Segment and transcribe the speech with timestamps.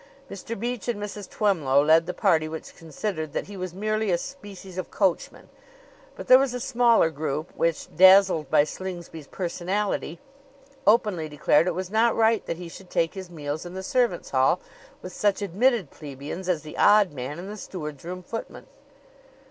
[0.31, 0.59] Mr.
[0.59, 1.29] Beach and Mrs.
[1.29, 5.47] Twemlow led the party which considered that he was merely a species of coachman;
[6.15, 10.17] but there was a smaller group which, dazzled by Slingsby's personality,
[10.87, 14.31] openly declared it was not right that he should take his meals in the servants'
[14.31, 14.59] hall
[15.03, 18.65] with such admitted plebeians as the odd man and the steward's room footman.